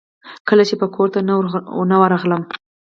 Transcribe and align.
کله 0.47 0.63
چې 0.69 0.75
به 0.79 0.87
کورته 0.95 1.19
نه 1.91 1.95
ورغلم. 2.07 2.41